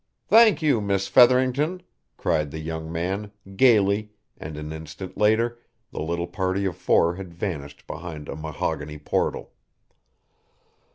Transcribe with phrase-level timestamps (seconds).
[0.29, 1.83] "Thank you, Miss Featherington,"
[2.17, 5.59] cried the young man, gaily, and an instant later
[5.91, 9.51] the little party of four had vanished behind a mahogany portal.